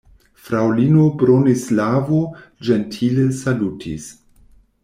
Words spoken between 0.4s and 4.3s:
Fraŭlino Bronislavo ĝentile salutis.